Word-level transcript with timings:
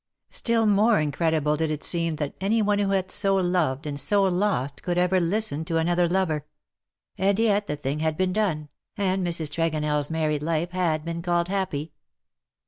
Still 0.31 0.65
more 0.65 0.99
incredible 0.99 1.55
did 1.55 1.69
it 1.69 1.83
seem 1.83 2.15
that 2.15 2.33
any 2.41 2.59
one 2.63 2.79
who 2.79 2.89
had 2.89 3.11
so 3.11 3.35
loved 3.35 3.85
and 3.85 3.99
so 3.99 4.23
THE 4.25 4.31
LOVELACE 4.31 4.31
OF 4.31 4.31
HIS 4.33 4.69
DAY. 4.69 4.73
69 4.73 4.73
lost 4.73 4.83
could 4.83 4.97
ever 4.97 5.19
listen 5.23 5.65
to 5.65 5.77
another 5.77 6.09
lover; 6.09 6.45
and 7.19 7.37
yet 7.37 7.67
the 7.67 7.75
thing 7.75 7.99
had 7.99 8.17
been 8.17 8.33
done, 8.33 8.69
and 8.97 9.23
Mrs. 9.23 9.51
Tregonell's 9.51 10.09
married 10.09 10.41
life 10.41 10.71
had 10.71 11.05
been 11.05 11.21
called 11.21 11.49
happy. 11.49 11.91